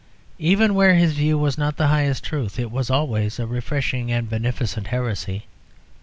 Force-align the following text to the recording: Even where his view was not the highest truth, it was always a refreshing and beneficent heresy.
Even 0.39 0.73
where 0.73 0.95
his 0.95 1.13
view 1.13 1.37
was 1.37 1.59
not 1.59 1.77
the 1.77 1.85
highest 1.89 2.23
truth, 2.23 2.57
it 2.57 2.71
was 2.71 2.89
always 2.89 3.37
a 3.37 3.45
refreshing 3.45 4.11
and 4.11 4.27
beneficent 4.27 4.87
heresy. 4.87 5.45